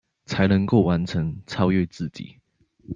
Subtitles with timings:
[0.25, 2.39] 才能夠完成、超越自己